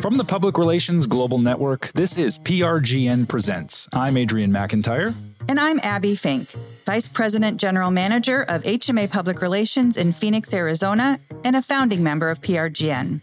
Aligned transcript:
From 0.00 0.16
the 0.16 0.24
Public 0.24 0.56
Relations 0.56 1.06
Global 1.06 1.36
Network, 1.36 1.92
this 1.92 2.16
is 2.16 2.38
PRGN 2.38 3.28
Presents. 3.28 3.86
I'm 3.92 4.16
Adrian 4.16 4.50
McIntyre. 4.50 5.14
And 5.46 5.60
I'm 5.60 5.78
Abby 5.80 6.16
Fink, 6.16 6.48
Vice 6.86 7.06
President 7.06 7.60
General 7.60 7.90
Manager 7.90 8.40
of 8.48 8.62
HMA 8.62 9.10
Public 9.10 9.42
Relations 9.42 9.98
in 9.98 10.12
Phoenix, 10.12 10.54
Arizona, 10.54 11.20
and 11.44 11.54
a 11.54 11.60
founding 11.60 12.02
member 12.02 12.30
of 12.30 12.40
PRGN. 12.40 13.20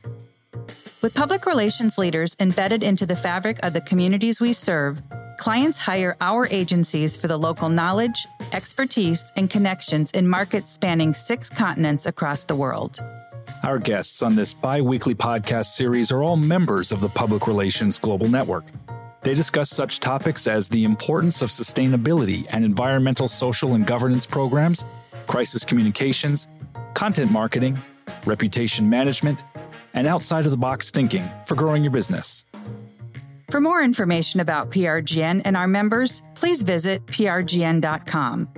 With 1.02 1.16
public 1.16 1.47
relations 1.47 1.97
leaders 1.97 2.35
embedded 2.40 2.83
into 2.83 3.07
the 3.07 3.15
fabric 3.15 3.57
of 3.63 3.73
the 3.73 3.81
communities 3.81 4.39
we 4.39 4.53
serve, 4.53 5.01
clients 5.39 5.79
hire 5.79 6.15
our 6.21 6.46
agencies 6.49 7.17
for 7.17 7.28
the 7.28 7.39
local 7.39 7.69
knowledge, 7.69 8.28
expertise, 8.53 9.31
and 9.35 9.49
connections 9.49 10.12
in 10.12 10.28
markets 10.28 10.73
spanning 10.73 11.15
six 11.15 11.49
continents 11.49 12.05
across 12.05 12.44
the 12.44 12.55
world. 12.55 12.99
Our 13.64 13.79
guests 13.79 14.22
on 14.22 14.36
this 14.36 14.54
bi 14.54 14.82
weekly 14.82 15.16
podcast 15.16 15.68
series 15.68 16.12
are 16.12 16.23
all 16.23 16.38
members 16.38 16.91
of 16.91 17.02
the 17.02 17.09
Public 17.09 17.48
Relations 17.48 17.98
Global 17.98 18.28
Network. 18.28 18.66
They 19.24 19.34
discuss 19.34 19.70
such 19.70 20.00
topics 20.00 20.48
as 20.48 20.70
the 20.70 20.84
importance 20.84 21.42
of 21.42 21.50
sustainability 21.50 22.48
and 22.52 22.64
environmental, 22.64 23.28
social, 23.28 23.74
and 23.74 23.86
governance 23.86 24.26
programs, 24.26 24.86
crisis 25.28 25.66
communications, 25.66 26.48
content 26.94 27.32
marketing, 27.32 27.78
reputation 28.26 28.90
management, 28.90 29.44
and 29.94 30.08
outside 30.08 30.46
of 30.46 30.52
the 30.52 30.58
box 30.58 30.91
thinking 30.91 31.24
for 31.46 31.55
growing 31.55 31.84
your 31.84 31.91
business. 31.91 32.46
For 33.50 33.60
more 33.62 33.82
information 33.82 34.40
about 34.40 34.72
PRGN 34.72 35.41
and 35.46 35.58
our 35.58 35.68
members, 35.68 36.22
please 36.36 36.64
visit 36.64 37.05
prgn.com. 37.05 38.50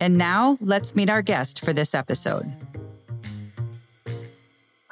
And 0.00 0.18
now, 0.18 0.58
let's 0.60 0.94
meet 0.94 1.10
our 1.10 1.22
guest 1.22 1.64
for 1.64 1.72
this 1.72 1.94
episode. 1.94 2.52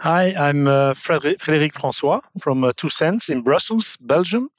Hi, 0.03 0.35
I'm 0.37 0.67
uh, 0.67 0.95
Frédéric 0.95 1.75
François 1.75 2.23
from 2.41 2.65
uh, 2.65 2.73
TwoCents 2.73 3.31
in 3.31 3.43
Brussels, 3.43 3.97
Belgium. 4.01 4.51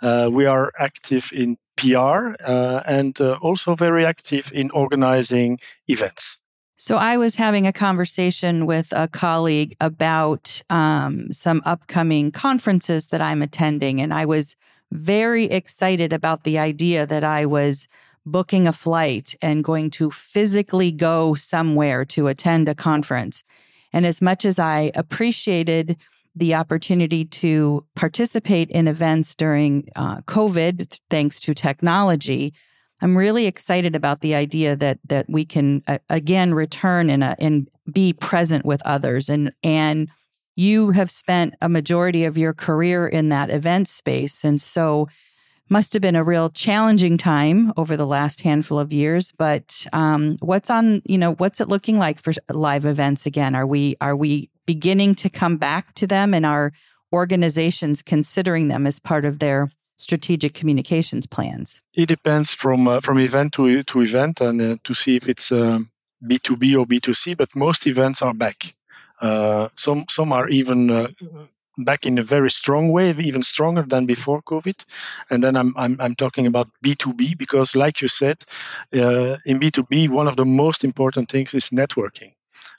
Uh, 0.00 0.30
we 0.32 0.46
are 0.46 0.72
active 0.78 1.30
in 1.34 1.58
PR 1.76 2.34
uh, 2.42 2.80
and 2.86 3.20
uh, 3.20 3.36
also 3.42 3.74
very 3.74 4.06
active 4.06 4.50
in 4.54 4.70
organizing 4.70 5.58
events. 5.88 6.38
So, 6.78 6.96
I 6.96 7.18
was 7.18 7.34
having 7.34 7.66
a 7.66 7.74
conversation 7.74 8.64
with 8.64 8.90
a 8.92 9.06
colleague 9.06 9.76
about 9.82 10.62
um, 10.70 11.30
some 11.30 11.60
upcoming 11.66 12.30
conferences 12.30 13.08
that 13.08 13.20
I'm 13.20 13.42
attending, 13.42 14.00
and 14.00 14.14
I 14.14 14.24
was 14.24 14.56
very 14.90 15.44
excited 15.44 16.14
about 16.14 16.44
the 16.44 16.58
idea 16.58 17.04
that 17.04 17.22
I 17.22 17.44
was 17.44 17.86
booking 18.24 18.66
a 18.66 18.72
flight 18.72 19.36
and 19.42 19.62
going 19.62 19.90
to 19.90 20.10
physically 20.10 20.90
go 20.90 21.34
somewhere 21.34 22.06
to 22.06 22.28
attend 22.28 22.66
a 22.66 22.74
conference. 22.74 23.44
And 23.96 24.04
as 24.04 24.20
much 24.20 24.44
as 24.44 24.58
I 24.58 24.92
appreciated 24.94 25.96
the 26.34 26.54
opportunity 26.54 27.24
to 27.24 27.82
participate 27.94 28.68
in 28.68 28.88
events 28.88 29.34
during 29.34 29.88
uh, 29.96 30.18
COVID, 30.20 30.98
thanks 31.08 31.40
to 31.40 31.54
technology, 31.54 32.52
I'm 33.00 33.16
really 33.16 33.46
excited 33.46 33.96
about 33.96 34.20
the 34.20 34.34
idea 34.34 34.76
that 34.76 34.98
that 35.08 35.24
we 35.30 35.46
can 35.46 35.82
uh, 35.86 35.96
again 36.10 36.52
return 36.52 37.08
and 37.08 37.24
and 37.38 37.70
be 37.90 38.12
present 38.12 38.66
with 38.66 38.82
others. 38.84 39.30
And 39.30 39.54
and 39.62 40.10
you 40.56 40.90
have 40.90 41.10
spent 41.10 41.54
a 41.62 41.68
majority 41.70 42.26
of 42.26 42.36
your 42.36 42.52
career 42.52 43.06
in 43.06 43.30
that 43.30 43.48
event 43.48 43.88
space, 43.88 44.44
and 44.44 44.60
so 44.60 45.08
must 45.68 45.92
have 45.92 46.02
been 46.02 46.16
a 46.16 46.24
real 46.24 46.50
challenging 46.50 47.18
time 47.18 47.72
over 47.76 47.96
the 47.96 48.06
last 48.06 48.42
handful 48.42 48.78
of 48.78 48.92
years. 48.92 49.32
But 49.32 49.86
um, 49.92 50.36
what's 50.40 50.70
on, 50.70 51.02
you 51.04 51.18
know, 51.18 51.34
what's 51.34 51.60
it 51.60 51.68
looking 51.68 51.98
like 51.98 52.20
for 52.20 52.32
live 52.50 52.84
events 52.84 53.26
again? 53.26 53.54
Are 53.54 53.66
we 53.66 53.96
are 54.00 54.16
we 54.16 54.50
beginning 54.66 55.14
to 55.16 55.30
come 55.30 55.56
back 55.56 55.94
to 55.94 56.06
them, 56.06 56.34
and 56.34 56.46
are 56.46 56.72
organizations 57.12 58.02
considering 58.02 58.68
them 58.68 58.86
as 58.86 58.98
part 59.00 59.24
of 59.24 59.38
their 59.38 59.70
strategic 59.96 60.54
communications 60.54 61.26
plans? 61.26 61.82
It 61.94 62.06
depends 62.06 62.52
from 62.52 62.86
uh, 62.88 63.00
from 63.00 63.18
event 63.18 63.54
to 63.54 63.82
to 63.82 64.02
event, 64.02 64.40
and 64.40 64.60
uh, 64.60 64.76
to 64.84 64.94
see 64.94 65.16
if 65.16 65.28
it's 65.28 65.50
B 66.26 66.38
two 66.38 66.56
B 66.56 66.76
or 66.76 66.86
B 66.86 67.00
two 67.00 67.14
C. 67.14 67.34
But 67.34 67.54
most 67.54 67.86
events 67.86 68.22
are 68.22 68.34
back. 68.34 68.74
Uh, 69.20 69.68
some 69.74 70.04
some 70.08 70.32
are 70.32 70.48
even 70.48 70.90
uh, 70.90 71.08
back 71.78 72.06
in 72.06 72.18
a 72.18 72.22
very 72.22 72.50
strong 72.50 72.90
way, 72.90 73.10
even 73.18 73.42
stronger 73.42 73.82
than 73.82 74.06
before 74.06 74.42
COVID. 74.42 74.84
And 75.30 75.42
then 75.42 75.56
I'm 75.56 75.74
I'm, 75.76 75.96
I'm 76.00 76.14
talking 76.14 76.46
about 76.46 76.68
B2B 76.84 77.36
because, 77.38 77.76
like 77.76 78.00
you 78.00 78.08
said, 78.08 78.44
uh, 78.94 79.36
in 79.44 79.60
B2B, 79.60 80.08
one 80.08 80.28
of 80.28 80.36
the 80.36 80.44
most 80.44 80.84
important 80.84 81.30
things 81.30 81.54
is 81.54 81.70
networking. 81.70 82.32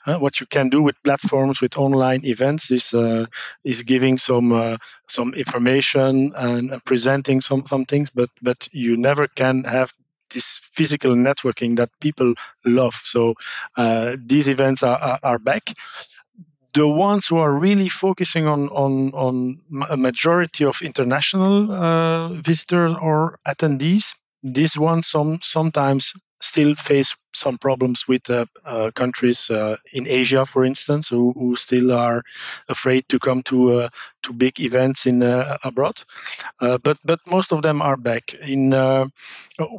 Uh, 0.06 0.16
what 0.18 0.40
you 0.40 0.46
can 0.46 0.68
do 0.68 0.80
with 0.80 1.02
platforms 1.02 1.60
with 1.60 1.76
online 1.76 2.24
events 2.24 2.70
is 2.70 2.94
uh, 2.94 3.26
is 3.64 3.82
giving 3.82 4.16
some 4.16 4.52
uh, 4.52 4.76
some 5.06 5.34
information 5.34 6.32
and, 6.36 6.70
and, 6.70 6.84
presenting 6.84 7.40
some 7.40 7.66
some 7.66 7.84
things, 7.84 8.10
but 8.10 8.30
but 8.40 8.68
you 8.72 8.96
never 8.96 9.26
can 9.26 9.64
have 9.64 9.92
this 10.30 10.60
physical 10.72 11.14
networking 11.14 11.76
that 11.76 11.90
people 12.00 12.34
love. 12.64 12.94
So 12.94 13.34
uh, 13.76 14.16
these 14.24 14.48
events 14.48 14.82
are, 14.82 14.98
are, 14.98 15.18
are 15.22 15.38
back 15.38 15.72
the 16.74 16.86
ones 16.86 17.26
who 17.26 17.38
are 17.38 17.52
really 17.52 17.88
focusing 17.88 18.46
on 18.46 18.68
on 18.70 19.12
on 19.14 19.60
a 19.90 19.96
majority 19.96 20.64
of 20.64 20.82
international 20.82 21.72
uh, 21.72 22.28
visitors 22.34 22.94
or 23.00 23.38
attendees, 23.46 24.14
these 24.42 24.78
ones 24.78 25.06
some 25.06 25.38
sometimes 25.42 26.14
still 26.40 26.74
face 26.74 27.16
some 27.34 27.58
problems 27.58 28.06
with 28.06 28.30
uh, 28.30 28.46
uh, 28.64 28.90
countries 28.94 29.50
uh, 29.50 29.76
in 29.92 30.06
Asia, 30.06 30.44
for 30.44 30.64
instance, 30.64 31.08
who, 31.08 31.32
who, 31.32 31.56
still 31.56 31.92
are 31.92 32.22
afraid 32.68 33.08
to 33.08 33.18
come 33.18 33.42
to 33.42 33.80
uh, 33.80 33.88
to 34.22 34.32
big 34.32 34.60
events 34.60 35.06
in 35.06 35.22
uh, 35.22 35.56
abroad. 35.64 36.00
but 36.60 36.98
but 37.04 37.20
most 37.26 37.52
of 37.52 37.62
them 37.62 37.82
are 37.82 37.96
back. 37.96 38.34
In 38.34 38.72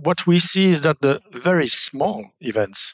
what 0.02 0.28
we 0.28 0.40
see 0.40 0.70
is 0.70 0.82
that 0.82 1.02
the 1.02 1.22
very 1.32 1.68
small 1.68 2.26
events 2.42 2.94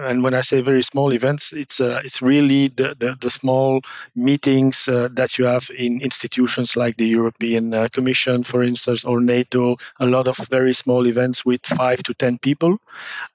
and 0.00 0.22
when 0.22 0.34
I 0.34 0.40
say 0.40 0.60
very 0.60 0.82
small 0.82 1.12
events, 1.12 1.52
it's 1.52 1.80
uh, 1.80 2.00
it's 2.04 2.22
really 2.22 2.68
the, 2.68 2.94
the, 2.98 3.16
the 3.20 3.30
small 3.30 3.80
meetings 4.14 4.88
uh, 4.88 5.08
that 5.12 5.38
you 5.38 5.44
have 5.46 5.68
in 5.76 6.00
institutions 6.00 6.76
like 6.76 6.96
the 6.96 7.06
European 7.06 7.74
uh, 7.74 7.88
Commission, 7.92 8.44
for 8.44 8.62
instance, 8.62 9.04
or 9.04 9.20
NATO. 9.20 9.76
A 10.00 10.06
lot 10.06 10.28
of 10.28 10.36
very 10.48 10.72
small 10.72 11.06
events 11.06 11.44
with 11.44 11.64
five 11.66 12.02
to 12.04 12.14
ten 12.14 12.38
people. 12.38 12.78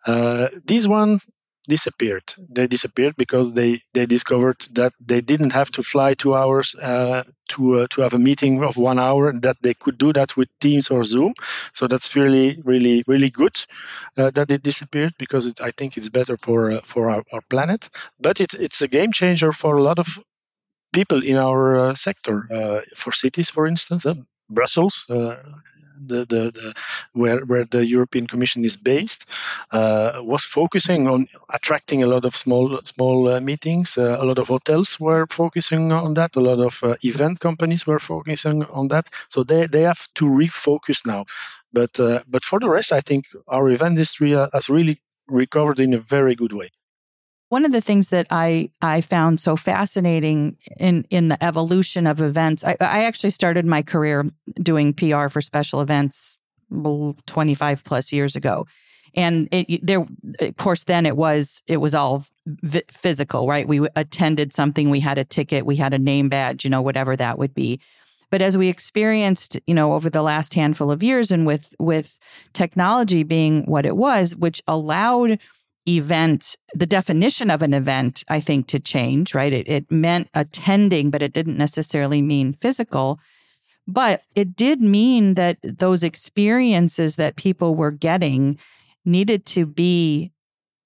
Uh, 0.06 0.48
these 0.66 0.88
ones 0.88 1.30
disappeared. 1.70 2.34
They 2.50 2.68
disappeared 2.68 3.16
because 3.16 3.54
they, 3.54 3.82
they 3.94 4.06
discovered 4.06 4.60
that 4.74 4.94
they 5.00 5.22
didn't 5.22 5.52
have 5.52 5.72
to 5.72 5.84
fly 5.84 6.14
two 6.14 6.36
hours 6.36 6.76
uh, 6.76 7.24
to 7.50 7.80
uh, 7.80 7.88
to 7.92 8.02
have 8.02 8.14
a 8.14 8.20
meeting 8.20 8.64
of 8.64 8.76
one 8.76 9.00
hour. 9.00 9.32
That 9.32 9.58
they 9.62 9.74
could 9.74 9.98
do 9.98 10.12
that 10.14 10.36
with 10.36 10.50
Teams 10.60 10.90
or 10.90 11.04
Zoom. 11.04 11.34
So 11.74 11.88
that's 11.88 12.16
really 12.16 12.60
really 12.66 13.04
really 13.08 13.30
good 13.30 13.56
uh, 14.18 14.32
that 14.32 14.52
it 14.52 14.64
disappeared 14.64 15.14
because 15.18 15.46
it, 15.46 15.62
I 15.62 15.72
think 15.72 15.98
it's 15.98 16.10
better 16.10 16.38
for 16.38 16.72
uh, 16.72 16.82
for 16.84 17.10
our, 17.10 17.24
our, 17.32 17.42
planet. 17.50 17.90
But 18.20 18.42
it, 18.42 18.54
it's 18.54 18.82
a 18.82 18.88
game 18.88 19.12
changer 19.12 19.52
for 19.52 19.78
a 19.78 19.84
lot 19.84 20.00
of 20.00 20.08
people 20.92 21.24
in 21.24 21.38
our 21.38 21.80
uh, 21.80 21.96
sector. 21.96 22.48
Uh, 22.52 22.82
for 22.96 23.12
cities, 23.14 23.50
for 23.50 23.68
instance, 23.68 24.06
Brussels 24.50 25.06
the, 26.08 26.26
the, 26.26 26.52
the, 26.52 26.74
where 27.14 27.46
where 27.46 27.66
the 27.66 27.86
European 27.86 28.28
Commission 28.28 28.66
is 28.66 28.78
based, 28.78 29.26
uh, 29.72 30.22
was 30.22 30.46
focusing 30.46 31.08
on 31.08 31.28
attracting 31.54 32.04
a 32.04 32.08
lot 32.08 32.26
of 32.26 32.36
small 32.36 32.80
small 32.84 33.28
uh, 33.28 33.40
meetings. 33.40 33.98
Uh, 33.98 34.18
a 34.20 34.26
lot 34.26 34.40
of 34.40 34.48
hotels 34.48 35.00
were 35.00 35.28
focusing 35.28 35.92
on 35.92 36.14
that. 36.16 36.36
A 36.36 36.40
lot 36.40 36.60
of 36.60 36.84
uh, 36.84 36.96
event 37.04 37.40
companies 37.40 37.86
were 37.88 38.00
focusing 38.00 38.64
on 38.66 38.88
that. 38.90 39.10
So 39.28 39.44
they, 39.44 39.68
they 39.68 39.82
have 39.82 40.08
to 40.16 40.26
refocus 40.26 41.06
now. 41.06 41.26
But 41.74 42.00
uh, 42.00 42.22
but 42.28 42.46
for 42.46 42.60
the 42.60 42.70
rest, 42.70 42.92
I 42.92 43.02
think 43.02 43.26
our 43.48 43.70
event 43.70 43.94
industry 43.94 44.36
uh, 44.36 44.50
has 44.54 44.70
really 44.70 45.02
recovered 45.28 45.80
in 45.80 45.94
a 45.94 46.00
very 46.00 46.36
good 46.36 46.54
way. 46.54 46.72
One 47.50 47.66
of 47.66 47.72
the 47.72 47.82
things 47.82 48.10
that 48.10 48.28
I, 48.30 48.70
I 48.82 49.02
found 49.02 49.40
so 49.40 49.56
fascinating 49.56 50.58
in, 50.80 51.06
in 51.10 51.30
the 51.30 51.44
evolution 51.44 52.06
of 52.06 52.22
events, 52.22 52.64
I, 52.64 52.78
I 52.80 53.06
actually 53.06 53.32
started 53.32 53.66
my 53.66 53.82
career 53.82 54.26
doing 54.56 54.94
PR 54.94 55.28
for 55.28 55.42
special 55.42 55.82
events 55.82 56.38
25 56.72 57.84
plus 57.84 58.14
years 58.14 58.36
ago. 58.36 58.68
And 59.16 59.48
it, 59.52 59.86
there, 59.86 60.06
of 60.40 60.56
course, 60.58 60.84
then 60.84 61.08
it 61.08 61.18
was 61.18 61.64
it 61.68 61.78
was 61.78 61.96
all 61.96 62.24
v- 62.46 62.84
physical, 62.92 63.48
right? 63.48 63.68
We 63.68 63.88
attended 63.96 64.54
something, 64.54 64.92
we 64.92 65.00
had 65.00 65.18
a 65.18 65.26
ticket, 65.26 65.66
we 65.66 65.78
had 65.78 65.96
a 65.96 66.00
name 66.00 66.30
badge, 66.30 66.64
you 66.64 66.70
know, 66.70 66.84
whatever 66.84 67.16
that 67.16 67.40
would 67.40 67.56
be. 67.56 67.80
But 68.30 68.44
as 68.44 68.58
we 68.58 68.70
experienced, 68.70 69.60
you 69.66 69.74
know, 69.74 69.94
over 69.94 70.10
the 70.10 70.22
last 70.22 70.54
handful 70.54 70.92
of 70.92 71.02
years, 71.02 71.32
and 71.32 71.48
with 71.48 71.74
with 71.80 72.20
technology 72.54 73.24
being 73.24 73.64
what 73.64 73.86
it 73.86 73.98
was, 73.98 74.36
which 74.36 74.62
allowed 74.68 75.40
event, 75.88 76.56
the 76.74 76.86
definition 76.86 77.50
of 77.50 77.62
an 77.62 77.74
event, 77.74 78.24
I 78.28 78.40
think, 78.40 78.68
to 78.68 78.80
change, 78.80 79.34
right? 79.34 79.54
It, 79.54 79.68
it 79.68 79.92
meant 79.92 80.30
attending, 80.34 81.10
but 81.10 81.22
it 81.22 81.34
didn't 81.34 81.58
necessarily 81.58 82.22
mean 82.22 82.54
physical. 82.54 83.20
But 83.88 84.22
it 84.36 84.56
did 84.56 84.82
mean 84.82 85.34
that 85.34 85.58
those 85.64 86.04
experiences 86.04 87.16
that 87.16 87.36
people 87.36 87.76
were 87.76 87.92
getting 87.92 88.60
needed 89.04 89.46
to 89.48 89.66
be 89.66 90.32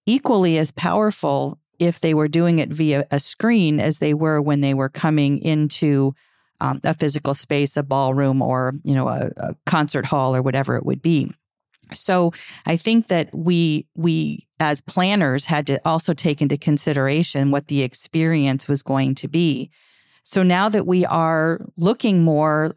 equally 0.06 0.58
as 0.58 0.72
powerful 0.72 1.60
if 1.80 2.00
they 2.00 2.14
were 2.14 2.28
doing 2.28 2.60
it 2.60 2.70
via 2.70 3.06
a 3.12 3.20
screen 3.20 3.80
as 3.80 4.00
they 4.00 4.14
were 4.14 4.42
when 4.42 4.62
they 4.62 4.74
were 4.74 4.90
coming 4.90 5.40
into 5.40 6.14
um, 6.62 6.80
a 6.84 6.94
physical 6.94 7.36
space, 7.36 7.76
a 7.76 7.84
ballroom, 7.84 8.42
or 8.42 8.74
you 8.84 8.94
know 8.94 9.10
a, 9.10 9.32
a 9.36 9.56
concert 9.66 10.06
hall 10.06 10.36
or 10.36 10.42
whatever 10.42 10.78
it 10.78 10.86
would 10.86 11.02
be. 11.02 11.32
So 11.94 12.32
I 12.66 12.76
think 12.78 13.08
that 13.08 13.30
we 13.34 13.88
we 13.96 14.48
as 14.60 14.82
planners 14.82 15.46
had 15.46 15.68
to 15.68 15.80
also 15.86 16.14
take 16.14 16.42
into 16.42 16.58
consideration 16.58 17.52
what 17.52 17.68
the 17.68 17.82
experience 17.82 18.68
was 18.68 18.82
going 18.82 19.16
to 19.16 19.28
be. 19.28 19.70
So 20.24 20.42
now 20.42 20.70
that 20.70 20.88
we 20.88 21.06
are 21.06 21.66
looking 21.78 22.24
more 22.24 22.76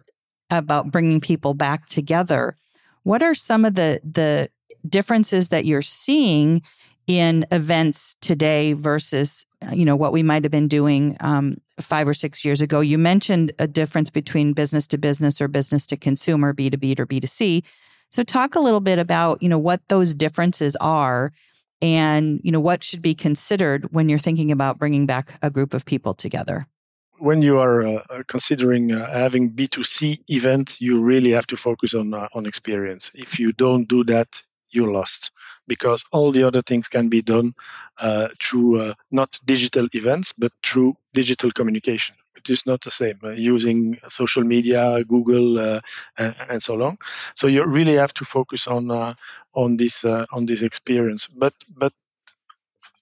about 0.51 0.91
bringing 0.91 1.21
people 1.21 1.55
back 1.55 1.87
together, 1.87 2.57
what 3.03 3.23
are 3.23 3.35
some 3.35 3.65
of 3.65 3.75
the 3.75 4.01
the 4.05 4.51
differences 4.89 5.49
that 5.49 5.65
you're 5.65 5.83
seeing 5.83 6.63
in 7.07 7.47
events 7.53 8.17
today 8.21 8.73
versus 8.73 9.47
you 9.73 9.85
know 9.85 9.97
what 9.97 10.13
we 10.13 10.23
might 10.23 10.45
have 10.45 10.51
been 10.51 10.69
doing 10.69 11.17
um, 11.21 11.57
five 11.81 12.09
or 12.09 12.15
six 12.15 12.45
years 12.45 12.61
ago 12.61 12.81
you 12.81 12.99
mentioned 12.99 13.53
a 13.59 13.67
difference 13.67 14.11
between 14.11 14.53
business 14.53 14.87
to 14.89 14.99
business 14.99 15.41
or 15.41 15.49
business 15.49 15.87
to 15.87 15.97
consumer 15.97 16.53
b2b 16.53 16.99
or 16.99 17.07
b2c 17.07 17.63
so 18.11 18.23
talk 18.23 18.55
a 18.55 18.61
little 18.61 18.81
bit 18.81 18.99
about 18.99 19.43
you 19.43 19.49
know 19.49 19.59
what 19.59 19.81
those 19.89 20.15
differences 20.15 20.77
are 20.77 21.33
and 21.83 22.41
you 22.43 22.51
know 22.53 22.61
what 22.61 22.83
should 22.83 23.03
be 23.03 23.15
considered 23.15 23.93
when 23.93 24.09
you're 24.09 24.19
thinking 24.19 24.51
about 24.51 24.79
bringing 24.79 25.07
back 25.07 25.39
a 25.43 25.51
group 25.51 25.75
of 25.75 25.85
people 25.85 26.15
together. 26.15 26.67
When 27.19 27.41
you 27.41 27.59
are 27.59 27.87
uh, 27.87 28.23
considering 28.29 28.93
uh, 28.93 29.11
having 29.11 29.51
b2c 29.51 30.21
event 30.29 30.81
you 30.81 31.01
really 31.03 31.31
have 31.31 31.47
to 31.49 31.57
focus 31.57 31.95
on 31.95 32.15
uh, 32.15 32.29
on 32.35 32.47
experience. 32.47 33.11
If 33.15 33.39
you 33.39 33.53
don't 33.53 33.89
do 33.89 34.05
that 34.05 34.43
you're 34.71 34.93
lost 34.93 35.31
because 35.67 36.05
all 36.13 36.33
the 36.33 36.43
other 36.43 36.63
things 36.63 36.89
can 36.89 37.09
be 37.09 37.23
done 37.23 37.55
uh, 37.99 38.29
through 38.43 38.81
uh, 38.81 38.95
not 39.11 39.39
digital 39.45 39.89
events 39.93 40.33
but 40.33 40.53
through 40.65 40.97
digital 41.15 41.51
communication. 41.51 42.17
It 42.37 42.51
is 42.51 42.67
not 42.67 42.81
the 42.83 42.91
same 42.91 43.19
uh, 43.25 43.31
using 43.31 43.99
social 44.09 44.45
media 44.45 45.03
google 45.05 45.59
uh, 45.59 45.81
and, 46.19 46.63
so 46.63 46.81
on. 46.83 46.99
So 47.35 47.47
you 47.49 47.65
really 47.65 47.95
have 47.95 48.15
to 48.15 48.25
focus 48.25 48.67
on 48.67 48.91
uh, 48.91 49.15
on 49.55 49.77
this 49.77 50.05
uh, 50.05 50.27
on 50.33 50.47
this 50.47 50.63
experience. 50.63 51.27
But 51.27 51.55
but 51.77 51.93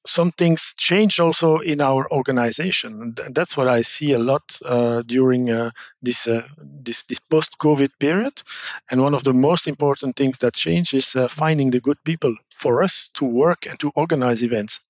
some 0.07 0.33
things 0.33 0.75
change 0.77 1.19
also 1.19 1.59
in 1.59 1.81
our 1.81 2.11
organization, 2.13 3.01
and 3.01 3.35
that's 3.35 3.57
what 3.57 3.69
I 3.69 3.83
see 3.83 4.13
a 4.13 4.19
lot 4.19 4.59
uh, 4.65 5.03
during 5.03 5.51
uh, 5.51 5.71
this 6.03 6.27
uh, 6.27 6.43
this 6.59 7.05
this 7.05 7.19
post-COVID 7.19 7.91
period. 7.99 8.43
And 8.91 9.03
one 9.03 9.15
of 9.15 9.25
the 9.25 9.33
most 9.33 9.67
important 9.67 10.17
things 10.17 10.39
that 10.39 10.55
change 10.55 10.93
is 10.95 11.17
uh, 11.17 11.29
finding 11.29 11.71
the 11.71 11.81
good 11.81 11.97
people 12.05 12.35
for 12.51 12.83
us 12.83 13.11
to 13.15 13.25
work 13.25 13.67
and 13.67 13.79
to 13.81 13.91
organize 13.95 14.43
events 14.43 14.81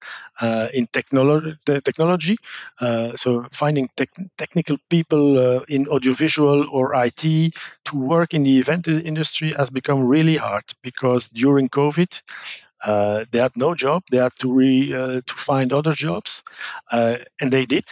uh, 0.41 0.69
in 0.75 0.87
technology. 0.93 1.55
Technology, 1.65 2.37
uh, 2.81 3.15
so 3.15 3.47
finding 3.53 3.89
te- 3.97 4.29
technical 4.37 4.77
people 4.91 5.63
in 5.69 5.87
audiovisual 5.89 6.67
or 6.71 6.93
IT 6.95 7.23
to 7.85 7.97
work 7.97 8.35
in 8.35 8.43
the 8.43 8.59
event 8.59 8.89
industry 8.89 9.53
has 9.57 9.71
become 9.71 10.05
really 10.05 10.37
hard 10.37 10.65
because 10.83 11.29
during 11.29 11.69
COVID. 11.69 12.23
Uh, 12.85 13.25
they 13.31 13.39
had 13.39 13.57
no 13.57 13.75
job. 13.75 14.03
They 14.11 14.19
had 14.19 14.33
to 14.41 14.53
re, 14.53 14.93
uh, 14.95 15.21
to 15.27 15.35
find 15.35 15.73
other 15.73 15.93
jobs, 15.93 16.43
uh, 16.93 17.19
and 17.41 17.53
they 17.53 17.67
did. 17.67 17.85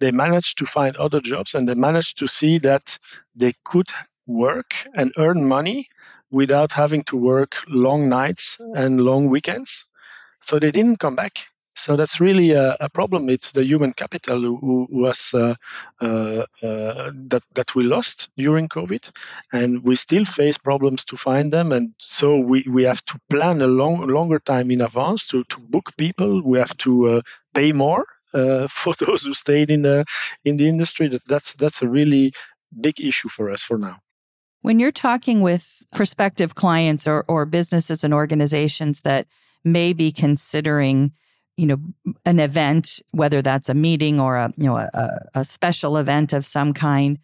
They 0.00 0.12
managed 0.12 0.58
to 0.58 0.66
find 0.66 0.96
other 0.96 1.20
jobs, 1.20 1.54
and 1.54 1.68
they 1.68 1.74
managed 1.74 2.18
to 2.18 2.28
see 2.28 2.58
that 2.60 2.98
they 3.34 3.54
could 3.64 3.90
work 4.26 4.74
and 4.94 5.12
earn 5.18 5.46
money 5.48 5.88
without 6.30 6.72
having 6.72 7.04
to 7.04 7.16
work 7.16 7.56
long 7.68 8.08
nights 8.08 8.58
and 8.76 9.00
long 9.00 9.28
weekends. 9.28 9.86
So 10.42 10.58
they 10.58 10.70
didn't 10.70 10.98
come 11.00 11.16
back. 11.16 11.46
So 11.78 11.96
that's 11.96 12.20
really 12.20 12.50
a, 12.50 12.76
a 12.80 12.88
problem. 12.88 13.28
It's 13.28 13.52
the 13.52 13.64
human 13.64 13.92
capital 13.92 14.40
who, 14.40 14.56
who 14.56 14.88
was 14.90 15.32
uh, 15.32 15.54
uh, 16.00 16.44
uh, 16.62 17.12
that 17.30 17.44
that 17.54 17.74
we 17.74 17.84
lost 17.84 18.30
during 18.36 18.68
COVID, 18.68 19.10
and 19.52 19.84
we 19.84 19.94
still 19.94 20.24
face 20.24 20.58
problems 20.58 21.04
to 21.04 21.16
find 21.16 21.52
them. 21.52 21.72
And 21.72 21.94
so 21.98 22.36
we, 22.36 22.66
we 22.68 22.82
have 22.82 23.04
to 23.06 23.20
plan 23.30 23.62
a 23.62 23.66
long 23.66 24.08
longer 24.08 24.40
time 24.40 24.70
in 24.70 24.80
advance 24.80 25.26
to, 25.28 25.44
to 25.44 25.60
book 25.60 25.96
people. 25.96 26.42
We 26.42 26.58
have 26.58 26.76
to 26.78 27.08
uh, 27.08 27.20
pay 27.54 27.72
more 27.72 28.06
uh, 28.34 28.66
for 28.80 28.94
those 28.94 29.24
who 29.24 29.34
stayed 29.34 29.70
in 29.70 29.82
the 29.82 30.04
in 30.44 30.56
the 30.56 30.68
industry. 30.68 31.08
That 31.08 31.24
that's 31.26 31.54
that's 31.54 31.80
a 31.80 31.88
really 31.88 32.32
big 32.80 33.00
issue 33.00 33.28
for 33.28 33.50
us 33.50 33.62
for 33.62 33.78
now. 33.78 33.98
When 34.62 34.80
you're 34.80 34.90
talking 34.90 35.40
with 35.42 35.82
prospective 35.94 36.54
clients 36.54 37.06
or, 37.06 37.24
or 37.28 37.46
businesses 37.46 38.02
and 38.02 38.12
organizations 38.12 39.02
that 39.02 39.26
may 39.64 39.92
be 39.92 40.10
considering 40.10 41.12
you 41.58 41.66
know 41.66 41.78
an 42.24 42.38
event 42.38 43.00
whether 43.10 43.42
that's 43.42 43.68
a 43.68 43.74
meeting 43.74 44.20
or 44.20 44.36
a 44.36 44.52
you 44.56 44.64
know 44.64 44.76
a, 44.78 45.18
a 45.34 45.44
special 45.44 45.98
event 45.98 46.32
of 46.32 46.46
some 46.46 46.72
kind. 46.72 47.18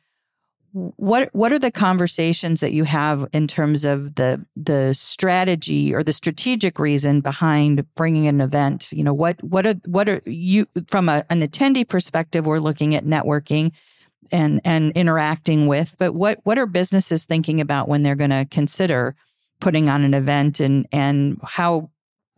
What 0.73 1.29
what 1.33 1.53
are 1.53 1.59
the 1.59 1.71
conversations 1.71 2.59
that 2.59 2.73
you 2.73 2.83
have 2.83 3.29
in 3.33 3.47
terms 3.47 3.85
of 3.85 4.17
the 4.17 4.45
the 4.57 4.93
strategy 4.93 5.95
or 5.95 6.03
the 6.03 6.13
strategic 6.13 6.81
reason 6.81 7.21
behind 7.21 7.87
bringing 7.95 8.27
an 8.27 8.41
event? 8.41 8.89
You 8.91 9.05
know 9.05 9.15
what 9.15 9.43
what 9.43 9.67
are 9.67 9.77
what 9.87 10.09
are 10.09 10.21
you 10.27 10.67
from 10.89 11.09
a, 11.09 11.25
an 11.31 11.43
attendee 11.43 11.89
perspective 11.89 12.45
we're 12.45 12.59
looking 12.59 12.97
at 12.97 13.05
networking 13.05 13.71
and 14.33 14.61
and 14.65 14.91
interacting 14.93 15.69
with 15.69 15.95
but 15.99 16.13
what 16.13 16.41
what 16.43 16.59
are 16.59 16.67
businesses 16.67 17.25
thinking 17.25 17.61
about 17.61 17.89
when 17.89 18.03
they're 18.03 18.15
going 18.17 18.31
to 18.31 18.47
consider 18.51 19.15
putting 19.61 19.89
on 19.89 20.03
an 20.03 20.15
event 20.15 20.61
and 20.61 20.87
and 20.93 21.39
how 21.43 21.91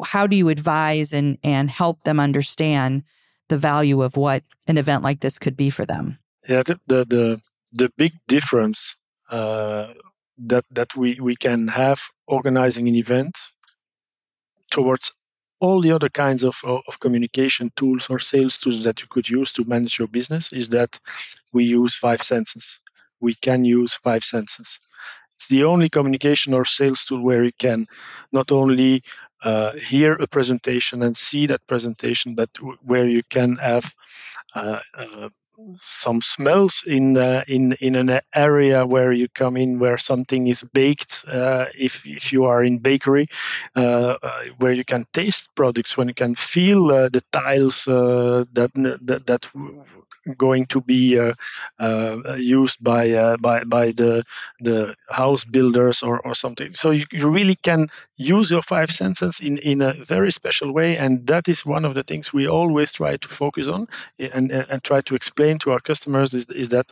how 0.04 0.26
do 0.26 0.36
you 0.36 0.48
advise 0.48 1.12
and 1.12 1.38
and 1.42 1.70
help 1.70 2.02
them 2.04 2.20
understand 2.20 3.02
the 3.48 3.56
value 3.56 4.02
of 4.02 4.16
what 4.16 4.42
an 4.66 4.78
event 4.78 5.02
like 5.02 5.20
this 5.20 5.38
could 5.38 5.56
be 5.56 5.70
for 5.70 5.86
them? 5.86 6.18
Yeah, 6.48 6.62
the 6.62 6.80
the 6.86 7.04
the, 7.04 7.40
the 7.72 7.92
big 7.96 8.12
difference 8.28 8.96
uh, 9.30 9.92
that 10.38 10.64
that 10.70 10.94
we 10.96 11.18
we 11.20 11.36
can 11.36 11.68
have 11.68 12.00
organizing 12.26 12.88
an 12.88 12.94
event 12.94 13.36
towards 14.70 15.12
all 15.60 15.80
the 15.80 15.92
other 15.92 16.08
kinds 16.10 16.44
of, 16.44 16.56
of 16.64 17.00
communication 17.00 17.72
tools 17.76 18.08
or 18.10 18.18
sales 18.18 18.58
tools 18.58 18.84
that 18.84 19.00
you 19.00 19.08
could 19.08 19.28
use 19.28 19.52
to 19.54 19.64
manage 19.64 19.98
your 19.98 20.08
business 20.08 20.52
is 20.52 20.68
that 20.68 20.98
we 21.52 21.64
use 21.64 21.94
five 21.94 22.22
senses. 22.22 22.78
We 23.20 23.34
can 23.36 23.64
use 23.64 23.94
five 23.94 24.22
senses. 24.22 24.78
It's 25.36 25.48
the 25.48 25.64
only 25.64 25.88
communication 25.88 26.54
or 26.54 26.64
sales 26.64 27.04
tool 27.04 27.22
where 27.22 27.44
you 27.44 27.52
can 27.58 27.86
not 28.32 28.52
only 28.52 29.02
uh, 29.42 29.72
hear 29.74 30.14
a 30.14 30.26
presentation 30.26 31.02
and 31.02 31.16
see 31.16 31.46
that 31.46 31.66
presentation, 31.66 32.34
but 32.34 32.52
w- 32.54 32.78
where 32.82 33.06
you 33.08 33.22
can 33.30 33.56
have 33.56 33.94
uh, 34.54 34.80
uh, 34.96 35.28
some 35.78 36.20
smells 36.20 36.84
in 36.86 37.16
uh, 37.16 37.42
in 37.48 37.72
in 37.80 37.96
an 37.96 38.20
area 38.34 38.86
where 38.86 39.12
you 39.12 39.28
come 39.28 39.56
in 39.56 39.78
where 39.78 39.98
something 39.98 40.48
is 40.48 40.62
baked 40.74 41.24
uh, 41.28 41.66
if 41.78 42.06
if 42.06 42.32
you 42.32 42.44
are 42.44 42.62
in 42.62 42.78
bakery 42.78 43.26
uh, 43.74 44.16
uh 44.22 44.44
where 44.58 44.72
you 44.72 44.84
can 44.84 45.06
taste 45.12 45.54
products 45.54 45.96
when 45.96 46.08
you 46.08 46.14
can 46.14 46.34
feel 46.34 46.90
uh, 46.90 47.08
the 47.08 47.22
tiles 47.32 47.88
uh, 47.88 48.44
that 48.52 48.70
that 48.74 49.26
that 49.26 49.48
going 50.36 50.66
to 50.66 50.80
be 50.80 51.18
used 52.36 52.82
by 52.82 53.36
by 53.36 53.64
by 53.64 53.92
the 53.92 54.24
the 54.60 54.94
house 55.10 55.44
builders 55.44 56.02
or 56.02 56.20
or 56.26 56.34
something. 56.34 56.74
So 56.74 56.90
you, 56.90 57.04
you 57.12 57.30
really 57.30 57.56
can 57.62 57.88
use 58.16 58.50
your 58.50 58.62
five 58.62 58.90
senses 58.90 59.40
in 59.40 59.58
in 59.58 59.80
a 59.82 59.92
very 60.04 60.32
special 60.32 60.72
way 60.72 60.96
and 60.96 61.26
that 61.26 61.48
is 61.48 61.64
one 61.64 61.84
of 61.84 61.94
the 61.94 62.02
things 62.02 62.32
we 62.32 62.48
always 62.48 62.92
try 62.92 63.16
to 63.16 63.28
focus 63.28 63.68
on 63.68 63.86
and 64.18 64.50
and, 64.50 64.66
and 64.70 64.82
try 64.82 65.00
to 65.02 65.14
explain 65.14 65.45
to 65.54 65.72
our 65.72 65.80
customers 65.80 66.34
is, 66.34 66.46
is 66.50 66.68
that 66.70 66.86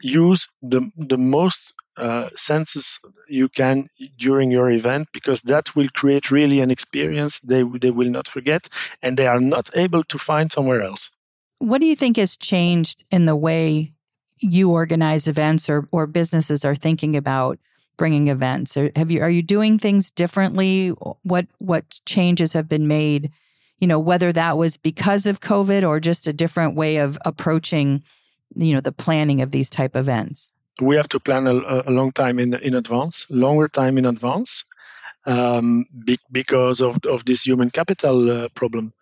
use 0.00 0.48
the 0.62 0.90
the 0.96 1.18
most 1.18 1.74
uh, 1.96 2.28
senses 2.36 3.00
you 3.28 3.48
can 3.48 3.88
during 4.18 4.50
your 4.50 4.70
event 4.70 5.08
because 5.12 5.40
that 5.42 5.74
will 5.74 5.88
create 5.94 6.30
really 6.30 6.60
an 6.60 6.70
experience 6.70 7.40
they 7.40 7.62
they 7.62 7.90
will 7.90 8.10
not 8.10 8.28
forget 8.28 8.68
and 9.02 9.16
they 9.16 9.26
are 9.26 9.40
not 9.40 9.70
able 9.74 10.04
to 10.04 10.18
find 10.18 10.52
somewhere 10.52 10.82
else. 10.82 11.10
What 11.58 11.80
do 11.80 11.86
you 11.86 11.96
think 11.96 12.18
has 12.18 12.36
changed 12.36 13.04
in 13.10 13.24
the 13.24 13.36
way 13.36 13.94
you 14.38 14.70
organize 14.70 15.26
events 15.26 15.70
or 15.70 15.88
or 15.90 16.06
businesses 16.06 16.64
are 16.64 16.74
thinking 16.74 17.16
about 17.16 17.58
bringing 17.96 18.28
events? 18.28 18.76
Or 18.76 18.90
have 18.94 19.10
you 19.10 19.22
are 19.22 19.30
you 19.30 19.42
doing 19.42 19.78
things 19.78 20.10
differently? 20.10 20.90
What 21.22 21.46
what 21.58 22.00
changes 22.04 22.52
have 22.52 22.68
been 22.68 22.86
made 22.86 23.32
you 23.80 23.86
know, 23.86 23.98
whether 23.98 24.32
that 24.32 24.56
was 24.56 24.76
because 24.76 25.26
of 25.26 25.40
COVID 25.40 25.86
or 25.86 26.00
just 26.00 26.26
a 26.26 26.32
different 26.32 26.74
way 26.74 26.96
of 26.96 27.18
approaching, 27.24 28.02
you 28.54 28.74
know, 28.74 28.80
the 28.80 28.92
planning 28.92 29.42
of 29.42 29.50
these 29.50 29.70
type 29.70 29.94
events? 29.96 30.52
We 30.80 30.96
have 30.96 31.08
to 31.08 31.20
plan 31.20 31.46
a, 31.46 31.82
a 31.86 31.90
long 31.90 32.12
time 32.12 32.38
in 32.38 32.54
in 32.54 32.74
advance, 32.74 33.26
longer 33.30 33.68
time 33.68 33.96
in 33.98 34.06
advance, 34.06 34.64
um, 35.24 35.86
be, 36.04 36.18
because 36.30 36.80
of 36.82 36.98
of 37.06 37.24
this 37.24 37.46
human 37.46 37.70
capital 37.70 38.30
uh, 38.30 38.48
problem. 38.54 38.92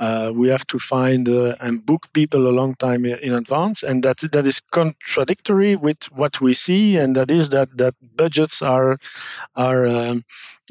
Uh, 0.00 0.32
we 0.34 0.48
have 0.48 0.66
to 0.66 0.78
find 0.78 1.28
uh, 1.28 1.54
and 1.60 1.84
book 1.84 2.10
people 2.14 2.46
a 2.46 2.56
long 2.60 2.74
time 2.76 3.04
in 3.04 3.34
advance, 3.34 3.82
and 3.82 4.02
that 4.02 4.18
that 4.32 4.46
is 4.46 4.60
contradictory 4.70 5.76
with 5.76 6.04
what 6.12 6.40
we 6.40 6.54
see, 6.54 6.96
and 6.96 7.14
that 7.14 7.30
is 7.30 7.50
that 7.50 7.68
that 7.76 7.94
budgets 8.16 8.62
are 8.62 8.96
are 9.56 9.86
um, 9.86 10.24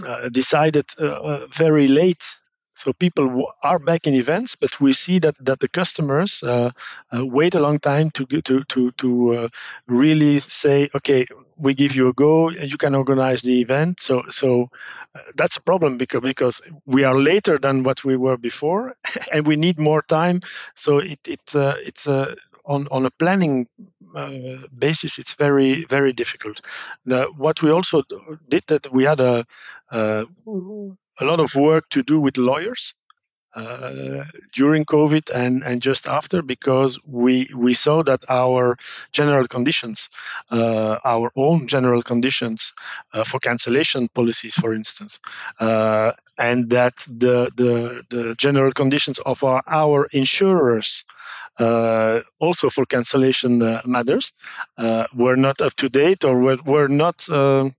uh, 0.03 0.29
decided 0.29 0.85
uh, 0.99 1.05
uh, 1.05 1.47
very 1.47 1.87
late 1.87 2.38
So 2.79 2.93
people 2.93 3.51
are 3.61 3.77
back 3.77 4.07
in 4.07 4.13
events, 4.13 4.55
but 4.55 4.79
we 4.79 4.93
see 4.93 5.19
that 5.19 5.35
that 5.45 5.59
the 5.59 5.67
customers 5.67 6.41
uh, 6.43 6.71
uh, 7.13 7.25
wait 7.25 7.53
a 7.53 7.59
long 7.59 7.77
time 7.79 8.09
to 8.11 8.25
to 8.25 8.63
to 8.63 8.91
to 8.91 9.09
uh, 9.35 9.47
really 9.87 10.39
say, 10.39 10.89
okay, 10.95 11.25
we 11.57 11.73
give 11.73 11.93
you 11.93 12.07
a 12.07 12.13
go, 12.13 12.47
and 12.47 12.71
you 12.71 12.77
can 12.77 12.95
organize 12.95 13.41
the 13.41 13.59
event. 13.59 13.99
So 13.99 14.23
so 14.29 14.69
uh, 15.13 15.19
that's 15.35 15.57
a 15.57 15.61
problem 15.61 15.97
because 15.97 16.21
because 16.21 16.61
we 16.85 17.03
are 17.03 17.15
later 17.15 17.59
than 17.59 17.83
what 17.83 18.05
we 18.05 18.15
were 18.15 18.37
before, 18.37 18.95
and 19.33 19.45
we 19.45 19.57
need 19.57 19.77
more 19.77 20.01
time. 20.03 20.39
So 20.75 20.99
it 20.99 21.19
it 21.27 21.55
uh, 21.55 21.75
it's 21.85 22.07
a 22.07 22.35
on, 22.63 22.87
on 22.91 23.05
a 23.05 23.11
planning 23.11 23.67
uh, 24.15 24.67
basis, 24.77 25.19
it's 25.19 25.33
very 25.33 25.85
very 25.89 26.13
difficult. 26.13 26.61
What 27.37 27.61
we 27.61 27.71
also 27.71 28.03
did 28.47 28.63
that 28.67 28.87
we 28.93 29.03
had 29.03 29.19
a 29.19 29.45
uh, 29.91 30.25
a 31.19 31.25
lot 31.25 31.39
of 31.39 31.55
work 31.55 31.89
to 31.89 32.03
do 32.03 32.19
with 32.19 32.37
lawyers 32.37 32.93
uh, 33.55 34.25
during 34.53 34.85
COVID 34.85 35.31
and, 35.33 35.63
and 35.63 35.81
just 35.81 36.07
after 36.07 36.41
because 36.41 36.99
we 37.05 37.47
we 37.55 37.73
saw 37.73 38.03
that 38.03 38.23
our 38.29 38.77
general 39.11 39.47
conditions, 39.47 40.09
uh, 40.51 40.97
our 41.03 41.31
own 41.35 41.67
general 41.67 42.03
conditions 42.03 42.73
uh, 43.13 43.23
for 43.23 43.39
cancellation 43.39 44.07
policies, 44.09 44.55
for 44.55 44.73
instance, 44.73 45.19
uh, 45.59 46.11
and 46.37 46.69
that 46.69 46.97
the, 47.07 47.49
the 47.55 48.03
the 48.09 48.35
general 48.37 48.71
conditions 48.71 49.19
of 49.25 49.43
our, 49.43 49.63
our 49.67 50.07
insurers 50.11 51.03
uh, 51.59 52.21
also 52.39 52.69
for 52.69 52.85
cancellation 52.85 53.61
uh, 53.61 53.81
matters 53.85 54.31
were 55.13 55.35
not 55.35 55.59
up 55.61 55.73
to 55.75 55.89
date 55.89 56.23
or 56.23 56.39
were, 56.39 56.57
were 56.65 56.87
not 56.87 57.27
uh, 57.29 57.69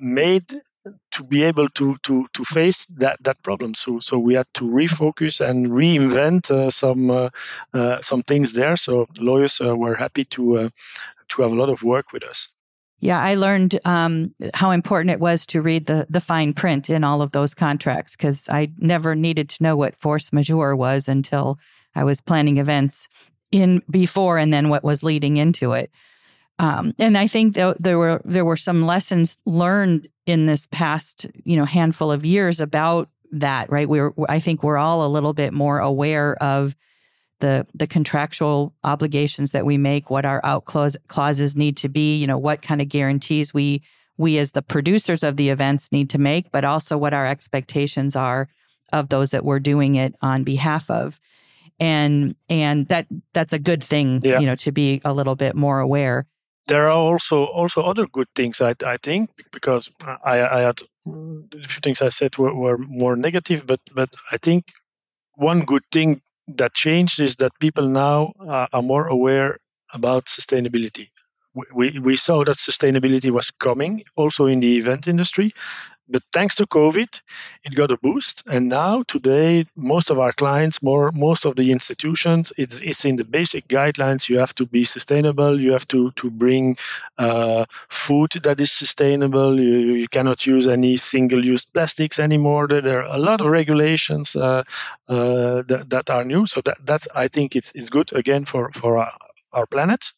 made 0.00 0.62
to 1.10 1.24
be 1.24 1.42
able 1.42 1.68
to 1.70 1.96
to 2.02 2.26
to 2.32 2.44
face 2.44 2.86
that 2.86 3.22
that 3.22 3.42
problem. 3.42 3.74
So 3.74 4.00
so 4.00 4.18
we 4.18 4.34
had 4.34 4.46
to 4.54 4.64
refocus 4.64 5.40
and 5.40 5.68
reinvent 5.68 6.50
uh, 6.50 6.70
some 6.70 7.30
some 8.02 8.22
things 8.22 8.52
there. 8.52 8.76
So 8.76 9.06
lawyers 9.18 9.60
were 9.60 9.94
happy 9.94 10.24
to 10.24 10.70
to 11.28 11.42
have 11.42 11.52
a 11.52 11.54
lot 11.54 11.68
of 11.68 11.82
work 11.82 12.12
with 12.12 12.24
us. 12.24 12.48
Yeah, 13.00 13.20
I 13.20 13.36
learned 13.36 13.78
um, 13.84 14.34
how 14.54 14.72
important 14.72 15.12
it 15.12 15.20
was 15.20 15.46
to 15.46 15.62
read 15.62 15.86
the 15.86 16.06
the 16.10 16.20
fine 16.20 16.52
print 16.52 16.90
in 16.90 17.04
all 17.04 17.22
of 17.22 17.30
those 17.30 17.54
contracts 17.54 18.16
because 18.16 18.48
I 18.48 18.72
never 18.78 19.14
needed 19.14 19.48
to 19.50 19.62
know 19.62 19.76
what 19.76 19.94
force 19.94 20.32
majeure 20.32 20.74
was 20.74 21.08
until 21.08 21.58
I 21.94 22.04
was 22.04 22.20
planning 22.20 22.58
events 22.58 23.08
in 23.52 23.82
before 23.90 24.38
and 24.38 24.52
then 24.52 24.68
what 24.68 24.84
was 24.84 25.02
leading 25.02 25.36
into 25.36 25.72
it. 25.72 25.90
Um, 26.58 26.92
and 26.98 27.16
I 27.16 27.28
think 27.28 27.54
th- 27.54 27.76
there 27.78 27.98
were 27.98 28.20
there 28.24 28.44
were 28.44 28.56
some 28.56 28.84
lessons 28.84 29.38
learned 29.46 30.08
in 30.28 30.44
this 30.44 30.66
past 30.70 31.26
you 31.44 31.56
know 31.56 31.64
handful 31.64 32.12
of 32.12 32.24
years 32.24 32.60
about 32.60 33.08
that. 33.32 33.72
Right, 33.72 33.88
We're 33.88 34.12
I 34.28 34.38
think 34.38 34.62
we're 34.62 34.76
all 34.76 35.04
a 35.04 35.08
little 35.08 35.32
bit 35.32 35.52
more 35.52 35.80
aware 35.80 36.40
of 36.42 36.76
the 37.40 37.66
the 37.74 37.86
contractual 37.86 38.74
obligations 38.84 39.52
that 39.52 39.64
we 39.64 39.78
make, 39.78 40.10
what 40.10 40.26
our 40.26 40.40
out 40.44 40.66
clause, 40.66 40.96
clauses 41.08 41.56
need 41.56 41.78
to 41.78 41.88
be. 41.88 42.18
You 42.18 42.26
know, 42.26 42.38
what 42.38 42.62
kind 42.62 42.82
of 42.82 42.88
guarantees 42.88 43.54
we 43.54 43.82
we 44.18 44.36
as 44.36 44.50
the 44.50 44.62
producers 44.62 45.24
of 45.24 45.36
the 45.36 45.48
events 45.48 45.90
need 45.90 46.10
to 46.10 46.18
make, 46.18 46.52
but 46.52 46.64
also 46.64 46.98
what 46.98 47.14
our 47.14 47.26
expectations 47.26 48.14
are 48.14 48.48
of 48.92 49.08
those 49.08 49.30
that 49.30 49.44
we're 49.44 49.60
doing 49.60 49.94
it 49.94 50.14
on 50.20 50.44
behalf 50.44 50.90
of 50.90 51.18
and 51.80 52.34
and 52.48 52.86
that 52.88 53.06
that's 53.32 53.52
a 53.52 53.58
good 53.58 53.84
thing 53.84 54.20
yeah. 54.24 54.40
you 54.40 54.46
know 54.46 54.54
to 54.54 54.72
be 54.72 55.00
a 55.04 55.12
little 55.12 55.36
bit 55.36 55.54
more 55.54 55.80
aware 55.80 56.26
there 56.68 56.84
are 56.86 56.90
also 57.10 57.44
also 57.46 57.82
other 57.82 58.06
good 58.06 58.28
things 58.34 58.60
i, 58.60 58.74
I 58.84 58.96
think 58.98 59.30
because 59.52 59.90
I, 60.24 60.36
I 60.58 60.60
had 60.62 60.80
a 61.06 61.68
few 61.68 61.80
things 61.82 62.02
i 62.02 62.08
said 62.10 62.36
were, 62.38 62.54
were 62.54 62.78
more 62.78 63.16
negative 63.16 63.66
but 63.66 63.80
but 63.94 64.10
i 64.32 64.38
think 64.38 64.64
one 65.36 65.60
good 65.64 65.84
thing 65.92 66.22
that 66.48 66.74
changed 66.74 67.20
is 67.20 67.36
that 67.36 67.52
people 67.60 67.86
now 67.88 68.32
are 68.72 68.82
more 68.82 69.06
aware 69.08 69.58
about 69.94 70.26
sustainability 70.26 71.08
we, 71.74 71.98
we 71.98 72.16
saw 72.16 72.44
that 72.44 72.56
sustainability 72.56 73.30
was 73.30 73.50
coming 73.50 74.04
also 74.16 74.46
in 74.46 74.60
the 74.60 74.76
event 74.78 75.08
industry 75.08 75.52
but 76.10 76.22
thanks 76.32 76.54
to 76.56 76.66
COVID, 76.66 77.20
it 77.64 77.74
got 77.74 77.90
a 77.90 77.98
boost. 77.98 78.42
And 78.46 78.68
now, 78.68 79.02
today, 79.02 79.66
most 79.76 80.10
of 80.10 80.18
our 80.18 80.32
clients, 80.32 80.82
more 80.82 81.12
most 81.12 81.44
of 81.44 81.56
the 81.56 81.70
institutions, 81.70 82.52
it's, 82.56 82.80
it's 82.80 83.04
in 83.04 83.16
the 83.16 83.24
basic 83.24 83.68
guidelines. 83.68 84.28
You 84.28 84.38
have 84.38 84.54
to 84.54 84.66
be 84.66 84.84
sustainable. 84.84 85.60
You 85.60 85.72
have 85.72 85.86
to 85.88 86.10
to 86.12 86.30
bring 86.30 86.76
uh, 87.18 87.66
food 87.90 88.32
that 88.42 88.60
is 88.60 88.72
sustainable. 88.72 89.60
You, 89.60 89.94
you 89.94 90.08
cannot 90.08 90.46
use 90.46 90.66
any 90.66 90.96
single-use 90.96 91.66
plastics 91.66 92.18
anymore. 92.18 92.68
There 92.68 93.02
are 93.02 93.14
a 93.14 93.18
lot 93.18 93.40
of 93.40 93.48
regulations 93.48 94.34
uh, 94.34 94.62
uh, 95.08 95.62
that, 95.68 95.86
that 95.90 96.10
are 96.10 96.24
new. 96.24 96.46
So 96.46 96.62
that 96.62 96.78
that's 96.84 97.06
I 97.14 97.28
think 97.28 97.54
it's 97.54 97.70
it's 97.74 97.90
good 97.90 98.12
again 98.14 98.44
for 98.46 98.70
for 98.72 98.98
our, 98.98 99.12
our 99.52 99.66
planet. 99.66 100.12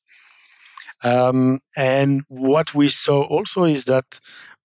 Um, 1.02 1.60
and 1.76 2.22
what 2.28 2.74
we 2.74 2.88
saw 2.88 3.22
also 3.22 3.64
is 3.64 3.84
that 3.86 4.20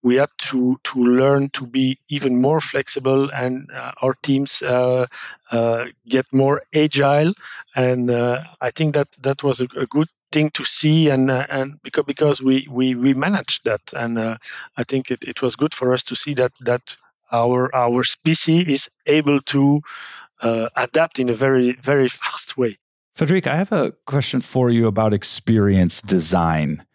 we 0.06 0.18
had 0.18 0.30
to 0.38 0.77
to 0.84 1.04
learn 1.04 1.50
to 1.50 1.65
be 1.65 1.98
even 2.10 2.39
more 2.39 2.60
flexible 2.62 3.32
and 3.34 3.70
uh, 3.72 3.92
our 4.04 4.13
teams 4.22 4.62
uh, 4.62 5.08
uh, 5.51 5.86
get 6.08 6.25
more 6.32 6.62
agile 6.75 7.34
and 7.75 8.12
uh, 8.12 8.44
I 8.62 8.70
think 8.70 8.94
that 8.94 9.12
that 9.24 9.44
was 9.44 9.62
a, 9.62 9.68
a 9.75 9.88
good 9.88 10.08
thing 10.32 10.51
to 10.51 10.63
see 10.63 11.10
and 11.10 11.32
uh, 11.32 11.48
and 11.50 11.82
because 11.82 12.06
because 12.06 12.42
we 12.44 12.68
we 12.70 12.94
we 12.94 13.15
managed 13.15 13.65
that 13.65 13.82
and 13.94 14.20
uh, 14.20 14.38
I 14.77 14.84
think 14.84 15.10
it, 15.10 15.24
it 15.24 15.42
was 15.42 15.56
good 15.56 15.74
for 15.74 15.92
us 15.92 16.04
to 16.06 16.15
see 16.15 16.36
that 16.36 16.54
that 16.62 16.96
our 17.32 17.74
our 17.75 18.04
species 18.04 18.68
is 18.68 18.89
able 19.08 19.42
to 19.42 19.82
adapt 20.75 21.18
in 21.18 21.30
a 21.30 21.34
very 21.34 21.74
very 21.82 22.08
fast 22.08 22.58
way. 22.58 22.77
Frederic, 23.16 23.48
I 23.48 23.56
have 23.56 23.72
a 23.72 23.94
question 24.06 24.42
for 24.42 24.70
you 24.70 24.88
about 24.88 25.14
experience 25.14 26.02
design. 26.02 26.86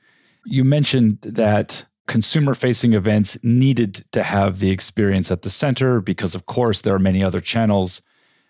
You 0.45 0.65
mentioned 0.65 1.19
that 1.23 1.87
consumer 2.07 2.53
facing 2.55 2.93
events 2.93 3.39
needed 3.43 4.05
to 4.13 4.23
have 4.23 4.59
the 4.59 4.71
experience 4.71 5.31
at 5.31 5.41
the 5.43 5.49
center 5.49 6.01
because, 6.03 6.35
of 6.35 6.45
course, 6.45 6.83
there 6.83 6.95
are 6.95 6.99
many 6.99 7.25
other 7.25 7.41
channels 7.41 8.03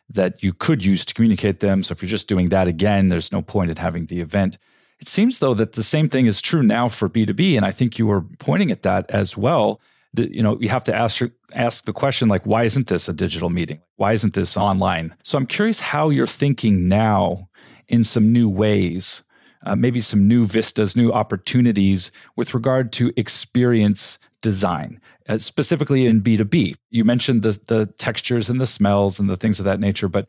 that 0.09 0.43
you 0.43 0.53
could 0.53 0.85
use 0.85 1.05
to 1.05 1.15
communicate 1.15 1.61
them. 1.61 1.85
So 1.85 1.93
if 1.93 2.03
you're 2.03 2.09
just 2.09 2.27
doing 2.27 2.49
that 2.49 2.67
again, 2.67 3.09
there's 3.09 3.31
no 3.31 3.41
point 3.41 3.71
in 3.71 3.77
having 3.77 4.07
the 4.07 4.21
event. 4.21 4.59
It 4.99 5.07
seems 5.07 5.39
though 5.39 5.55
that 5.55 5.75
the 5.75 5.85
same 5.85 6.09
thing 6.09 6.27
is 6.27 6.43
true 6.43 6.65
now 6.65 6.89
for 6.89 7.09
B2B. 7.09 7.57
And 7.57 7.65
I 7.65 7.71
think 7.71 8.01
you 8.01 8.07
were 8.09 8.23
pointing 8.41 8.73
at 8.73 8.83
that 8.83 9.09
as 9.11 9.37
well. 9.37 9.81
That 10.15 10.33
you 10.33 10.43
know, 10.43 10.59
you 10.61 10.71
have 10.71 10.85
to 10.85 10.95
ask 10.95 11.21
ask 11.53 11.85
the 11.85 11.93
question 11.93 12.29
like, 12.29 12.47
why 12.47 12.65
isn't 12.65 12.89
this 12.89 13.09
a 13.09 13.13
digital 13.13 13.51
meeting? 13.51 13.81
Why 13.97 14.13
isn't 14.13 14.35
this 14.35 14.57
online? 14.57 15.15
So 15.23 15.39
I'm 15.39 15.47
curious 15.47 15.81
how 15.81 16.11
you're 16.11 16.27
thinking 16.27 16.89
now 16.89 17.49
in 17.89 18.05
some 18.05 18.33
new 18.33 18.49
ways 18.49 19.23
uh, 19.65 19.77
maybe 19.77 20.01
some 20.01 20.27
new 20.27 20.47
vistas, 20.47 20.97
new 20.97 21.13
opportunities 21.13 22.11
with 22.37 22.55
regard 22.55 22.93
to 22.93 23.13
experience 23.17 24.19
design, 24.43 25.01
uh, 25.29 25.39
specifically 25.39 26.07
in 26.07 26.23
B2B. 26.23 26.77
You 26.91 27.05
mentioned 27.05 27.43
the, 27.43 27.61
the 27.67 27.87
textures 27.99 28.49
and 28.49 28.61
the 28.61 28.67
smells 28.67 29.21
and 29.21 29.29
the 29.29 29.37
things 29.37 29.59
of 29.59 29.65
that 29.67 29.81
nature, 29.81 30.09
but 30.09 30.27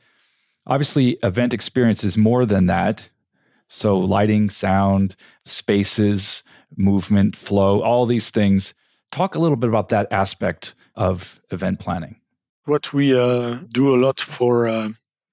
obviously, 0.68 1.12
event 1.24 1.54
experience 1.54 2.04
is 2.04 2.18
more 2.18 2.46
than 2.46 2.68
that. 2.68 3.10
So, 3.70 3.98
lighting, 3.98 4.50
sound, 4.50 5.16
spaces, 5.46 6.44
movement, 6.76 7.38
flow, 7.38 7.82
all 7.82 8.06
these 8.06 8.30
things. 8.30 8.74
Talk 9.12 9.36
a 9.36 9.40
little 9.40 9.58
bit 9.58 9.70
about 9.70 9.90
that 9.90 10.12
aspect 10.12 10.74
of 10.96 11.42
event 11.52 11.80
planning. 11.80 12.16
What 12.66 12.94
we 12.94 13.18
uh, 13.18 13.60
do 13.74 13.94
a 13.94 13.98
lot 13.98 14.20
for 14.20 14.66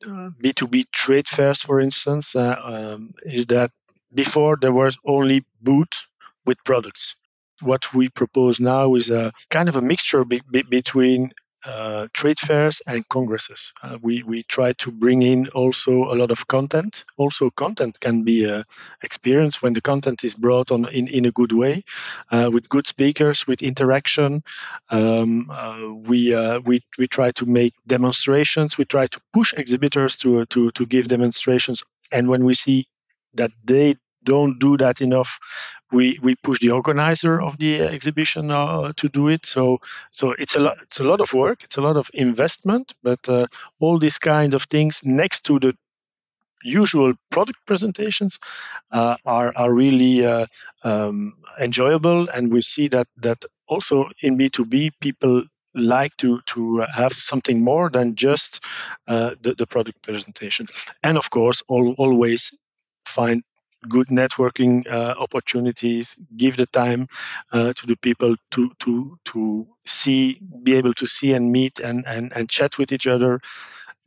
B2B 0.02 0.80
uh, 0.80 0.84
trade 0.92 1.28
fairs, 1.28 1.62
for 1.62 1.80
instance, 1.80 2.34
uh, 2.34 2.56
um, 2.62 3.14
is 3.22 3.46
that 3.46 3.70
before 4.14 4.56
there 4.60 4.72
was 4.72 4.98
only 5.04 5.44
booth 5.60 6.06
with 6.46 6.58
products. 6.64 7.14
What 7.60 7.92
we 7.92 8.08
propose 8.08 8.60
now 8.60 8.94
is 8.94 9.10
a 9.10 9.32
kind 9.50 9.68
of 9.68 9.76
a 9.76 9.82
mixture 9.82 10.24
be- 10.24 10.42
be- 10.50 10.62
between 10.62 11.32
uh, 11.64 12.06
trade 12.12 12.38
fairs 12.38 12.80
and 12.86 13.08
congresses. 13.08 13.72
Uh, 13.82 13.98
we 14.00 14.22
we 14.22 14.42
try 14.44 14.72
to 14.74 14.90
bring 14.90 15.22
in 15.22 15.48
also 15.48 16.04
a 16.04 16.14
lot 16.14 16.30
of 16.30 16.46
content. 16.48 17.04
Also, 17.16 17.50
content 17.50 17.98
can 18.00 18.22
be 18.22 18.44
a 18.44 18.64
experience 19.02 19.60
when 19.62 19.72
the 19.72 19.80
content 19.80 20.24
is 20.24 20.34
brought 20.34 20.70
on 20.70 20.88
in, 20.88 21.08
in 21.08 21.24
a 21.24 21.32
good 21.32 21.52
way, 21.52 21.82
uh, 22.30 22.50
with 22.52 22.68
good 22.68 22.86
speakers, 22.86 23.46
with 23.46 23.62
interaction. 23.62 24.42
Um, 24.90 25.50
uh, 25.50 25.92
we 25.92 26.34
uh, 26.34 26.60
we 26.60 26.82
we 26.98 27.06
try 27.06 27.30
to 27.32 27.46
make 27.46 27.74
demonstrations. 27.86 28.78
We 28.78 28.84
try 28.84 29.06
to 29.08 29.20
push 29.32 29.52
exhibitors 29.54 30.16
to 30.18 30.46
to 30.46 30.70
to 30.70 30.86
give 30.86 31.08
demonstrations. 31.08 31.82
And 32.12 32.28
when 32.28 32.44
we 32.44 32.54
see 32.54 32.86
that 33.34 33.50
they 33.64 33.96
don't 34.32 34.54
do 34.58 34.76
that 34.76 35.00
enough 35.00 35.30
we 35.92 36.18
we 36.22 36.34
push 36.46 36.60
the 36.60 36.70
organizer 36.70 37.40
of 37.40 37.56
the 37.58 37.80
exhibition 37.80 38.50
uh, 38.50 38.92
to 39.00 39.08
do 39.08 39.28
it. 39.28 39.46
So 39.46 39.80
so 40.10 40.34
it's 40.38 40.56
a 40.56 40.60
lot 40.66 40.76
it's 40.82 41.00
a 41.00 41.04
lot 41.04 41.20
of 41.20 41.32
work 41.32 41.64
it's 41.64 41.78
a 41.78 41.80
lot 41.88 41.96
of 41.96 42.10
investment 42.14 42.94
but 43.02 43.28
uh, 43.28 43.46
all 43.80 43.98
these 43.98 44.18
kind 44.18 44.54
of 44.54 44.62
things 44.64 45.00
next 45.04 45.46
to 45.46 45.58
the 45.58 45.72
usual 46.62 47.14
product 47.30 47.58
presentations 47.66 48.38
uh, 48.90 49.16
are 49.24 49.52
are 49.56 49.72
really 49.72 50.24
uh, 50.26 50.46
um, 50.84 51.34
enjoyable. 51.60 52.28
And 52.34 52.52
we 52.52 52.60
see 52.60 52.88
that 52.88 53.06
that 53.22 53.44
also 53.66 54.10
in 54.22 54.38
b2b 54.38 54.90
people 55.00 55.44
like 55.74 56.16
to 56.16 56.40
to 56.46 56.84
have 56.92 57.12
something 57.12 57.62
more 57.62 57.90
than 57.90 58.14
just 58.14 58.64
uh, 59.06 59.34
the, 59.42 59.54
the 59.54 59.66
product 59.66 60.02
presentation. 60.02 60.66
And 61.02 61.16
of 61.16 61.30
course 61.30 61.62
all, 61.68 61.94
always 61.98 62.52
find 63.06 63.42
good 63.88 64.08
networking 64.08 64.86
uh, 64.90 65.14
opportunities 65.18 66.16
give 66.36 66.56
the 66.56 66.66
time 66.66 67.08
uh, 67.52 67.72
to 67.74 67.86
the 67.86 67.96
people 67.96 68.36
to 68.50 68.70
to 68.80 69.18
to 69.24 69.66
see 69.84 70.40
be 70.62 70.74
able 70.74 70.94
to 70.94 71.06
see 71.06 71.32
and 71.32 71.52
meet 71.52 71.80
and 71.80 72.04
and, 72.06 72.32
and 72.34 72.48
chat 72.48 72.78
with 72.78 72.92
each 72.92 73.06
other 73.06 73.40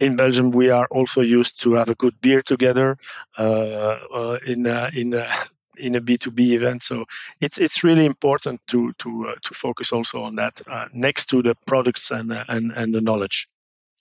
in 0.02 0.16
Belgium, 0.16 0.50
we 0.50 0.70
are 0.70 0.88
also 0.90 1.22
used 1.22 1.62
to 1.62 1.74
have 1.74 1.88
a 1.88 1.96
good 1.96 2.20
beer 2.22 2.42
together 2.42 2.98
uh, 3.38 4.00
uh, 4.12 4.40
in 4.46 4.66
in 4.66 5.24
in 5.78 5.96
a 5.96 6.02
B2B 6.02 6.40
event. 6.52 6.82
So 6.82 7.06
it's 7.40 7.58
it's 7.58 7.84
really 7.84 8.06
important 8.06 8.62
to 8.68 8.94
to 8.94 9.30
uh, 9.30 9.36
to 9.44 9.54
focus 9.54 9.92
also 9.92 10.24
on 10.24 10.36
that 10.36 10.62
uh, 10.68 10.88
next 10.94 11.26
to 11.28 11.42
the 11.42 11.56
products 11.66 12.12
and 12.12 12.32
uh, 12.34 12.44
and 12.48 12.72
and 12.76 12.94
the 12.94 13.02
knowledge. 13.02 13.48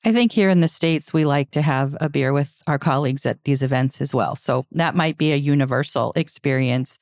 I 0.04 0.12
think 0.12 0.32
here 0.32 0.48
in 0.48 0.60
the 0.60 0.68
states 0.68 1.12
we 1.12 1.24
like 1.24 1.50
to 1.50 1.62
have 1.62 1.96
a 2.00 2.08
beer 2.08 2.32
with 2.32 2.50
our 2.66 2.78
colleagues 2.78 3.26
at 3.26 3.44
these 3.44 3.62
events 3.62 4.00
as 4.00 4.14
well. 4.14 4.34
So 4.34 4.66
that 4.72 4.94
might 4.94 5.18
be 5.18 5.32
a 5.32 5.36
universal 5.36 6.12
experience. 6.16 6.98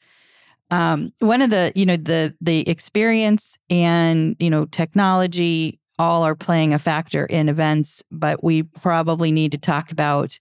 Um, 0.71 1.13
one 1.21 1.41
of 1.41 1.51
the 1.51 1.73
you 1.75 1.87
know 1.87 1.97
the 1.97 2.35
the 2.41 2.69
experience 2.69 3.57
and 3.71 4.37
you 4.39 4.51
know 4.51 4.67
technology 4.67 5.81
all 5.99 6.23
are 6.23 6.35
playing 6.35 6.75
a 6.75 6.79
factor 6.79 7.25
in 7.25 7.49
events, 7.49 8.03
but 8.11 8.45
we 8.45 8.63
probably 8.63 9.33
need 9.33 9.53
to 9.53 9.59
talk 9.59 9.91
about 9.91 10.39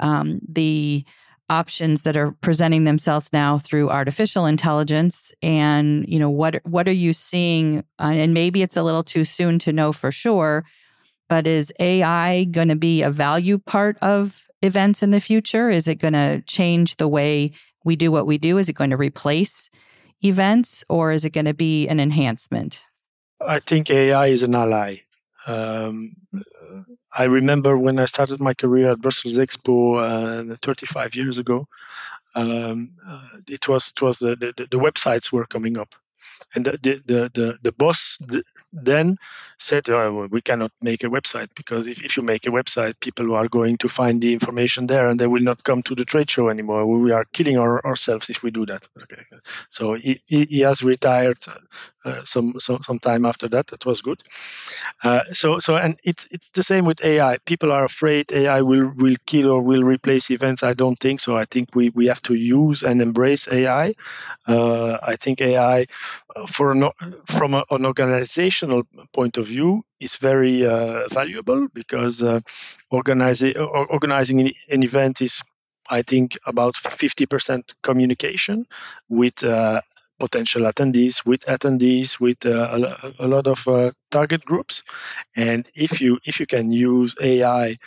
um, 0.00 0.40
the 0.48 1.04
options 1.50 2.02
that 2.02 2.16
are 2.16 2.32
presenting 2.40 2.84
themselves 2.84 3.30
now 3.32 3.58
through 3.58 3.90
artificial 3.90 4.46
intelligence 4.46 5.32
and 5.42 6.06
you 6.08 6.18
know 6.18 6.30
what 6.30 6.56
what 6.64 6.88
are 6.88 6.92
you 6.92 7.12
seeing 7.12 7.80
uh, 8.00 8.12
and 8.14 8.32
maybe 8.32 8.62
it's 8.62 8.78
a 8.78 8.82
little 8.82 9.02
too 9.02 9.26
soon 9.26 9.58
to 9.58 9.70
know 9.70 9.92
for 9.92 10.10
sure 10.10 10.64
but 11.28 11.46
is 11.46 11.72
AI 11.80 12.44
going 12.44 12.68
to 12.68 12.76
be 12.76 13.02
a 13.02 13.10
value 13.10 13.58
part 13.58 13.98
of 14.02 14.44
events 14.62 15.02
in 15.02 15.10
the 15.10 15.20
future? 15.20 15.70
Is 15.70 15.88
it 15.88 15.96
going 15.96 16.14
to 16.14 16.42
change 16.42 16.96
the 16.96 17.08
way 17.08 17.52
we 17.84 17.96
do 17.96 18.10
what 18.10 18.26
we 18.26 18.38
do? 18.38 18.58
Is 18.58 18.68
it 18.68 18.74
going 18.74 18.90
to 18.90 18.96
replace 18.96 19.70
events 20.22 20.84
or 20.88 21.12
is 21.12 21.24
it 21.24 21.30
going 21.30 21.44
to 21.44 21.54
be 21.54 21.86
an 21.88 22.00
enhancement? 22.00 22.84
I 23.40 23.60
think 23.60 23.90
AI 23.90 24.28
is 24.28 24.42
an 24.42 24.54
ally. 24.54 24.98
Um, 25.46 26.16
I 27.12 27.24
remember 27.24 27.76
when 27.76 27.98
I 27.98 28.06
started 28.06 28.40
my 28.40 28.54
career 28.54 28.92
at 28.92 29.00
Brussels 29.00 29.38
Expo 29.38 30.52
uh, 30.52 30.56
35 30.62 31.14
years 31.14 31.38
ago. 31.38 31.68
Um, 32.34 32.90
uh, 33.06 33.38
it 33.48 33.68
was 33.68 33.92
it 33.94 34.02
was 34.02 34.18
the, 34.18 34.34
the, 34.34 34.66
the 34.68 34.78
websites 34.78 35.30
were 35.30 35.46
coming 35.46 35.78
up, 35.78 35.94
and 36.54 36.64
the 36.64 36.78
the 36.82 37.30
the, 37.34 37.58
the 37.62 37.72
boss 37.72 38.18
then 38.72 39.16
said 39.58 39.88
oh, 39.88 40.12
well, 40.12 40.28
we 40.28 40.40
cannot 40.40 40.72
make 40.82 41.04
a 41.04 41.08
website 41.08 41.48
because 41.54 41.86
if, 41.86 42.02
if 42.02 42.16
you 42.16 42.22
make 42.22 42.46
a 42.46 42.50
website 42.50 42.94
people 43.00 43.34
are 43.34 43.48
going 43.48 43.76
to 43.78 43.88
find 43.88 44.20
the 44.20 44.32
information 44.32 44.86
there 44.86 45.08
and 45.08 45.18
they 45.18 45.26
will 45.26 45.42
not 45.42 45.62
come 45.64 45.82
to 45.82 45.94
the 45.94 46.04
trade 46.04 46.30
show 46.30 46.48
anymore. 46.48 46.86
We 46.86 47.12
are 47.12 47.24
killing 47.32 47.58
our, 47.58 47.84
ourselves 47.86 48.28
if 48.30 48.42
we 48.42 48.50
do 48.50 48.66
that. 48.66 48.86
Okay. 49.02 49.22
so 49.68 49.94
he, 49.94 50.20
he 50.26 50.60
has 50.60 50.82
retired 50.82 51.38
uh, 52.04 52.22
some, 52.24 52.58
some 52.58 52.82
some 52.82 52.98
time 52.98 53.24
after 53.24 53.48
that. 53.48 53.68
That 53.68 53.86
was 53.86 54.02
good. 54.02 54.22
Uh, 55.02 55.22
so 55.32 55.58
so 55.58 55.76
and 55.76 55.98
it's 56.04 56.26
it's 56.30 56.50
the 56.50 56.62
same 56.62 56.84
with 56.84 57.02
ai 57.04 57.38
people 57.46 57.72
are 57.72 57.84
afraid 57.84 58.32
ai 58.32 58.60
will 58.60 58.92
will 58.96 59.16
kill 59.26 59.50
or 59.50 59.62
will 59.62 59.84
replace 59.84 60.30
events. 60.30 60.62
I 60.62 60.74
don't 60.74 60.98
think 60.98 61.20
so. 61.20 61.36
I 61.36 61.46
think 61.46 61.74
we 61.74 61.90
we 61.90 62.06
have 62.06 62.22
to 62.22 62.34
use 62.34 62.82
and 62.82 63.00
embrace 63.00 63.48
ai 63.48 63.94
uh, 64.46 64.98
i 65.02 65.16
think 65.16 65.40
ai 65.40 65.86
for 66.48 66.70
an, 66.72 66.90
from 67.26 67.54
a, 67.54 67.64
an 67.70 67.86
organizational 67.86 68.82
point 69.12 69.36
of 69.36 69.46
view 69.46 69.84
is 70.00 70.16
very 70.16 70.66
uh, 70.66 71.08
valuable 71.08 71.68
because 71.74 72.22
uh, 72.22 72.40
organizing 72.90 74.52
an 74.68 74.82
event 74.82 75.20
is 75.22 75.42
I 75.90 76.02
think 76.02 76.38
about 76.46 76.74
50% 76.74 77.74
communication 77.82 78.66
with 79.08 79.44
uh, 79.44 79.82
potential 80.18 80.62
attendees, 80.62 81.26
with 81.26 81.40
attendees, 81.42 82.20
with 82.20 82.46
uh, 82.46 82.94
a, 83.02 83.26
a, 83.26 83.28
lot 83.28 83.46
of 83.46 83.66
uh, 83.68 83.90
target 84.10 84.44
groups. 84.44 84.82
And 85.36 85.68
if 85.74 86.00
you 86.00 86.18
if 86.24 86.40
you 86.40 86.46
can 86.46 86.72
use 86.72 87.14
AI 87.20 87.78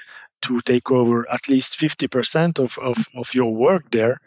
to 0.43 0.62
take 0.62 0.91
over 0.91 1.30
at 1.32 1.50
least 1.50 1.80
50% 1.80 2.60
of, 2.60 2.78
of, 2.80 3.08
of 3.15 3.34
your 3.34 3.54
work 3.54 3.91
there, 3.91 4.19